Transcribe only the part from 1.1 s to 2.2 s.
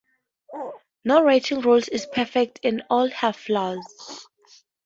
rating rule is